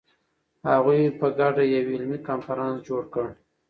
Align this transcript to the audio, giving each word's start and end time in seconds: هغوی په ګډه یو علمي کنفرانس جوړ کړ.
هغوی 0.69 1.01
په 1.19 1.27
ګډه 1.39 1.63
یو 1.73 1.85
علمي 1.93 2.19
کنفرانس 2.27 2.77
جوړ 2.87 3.03
کړ. 3.13 3.27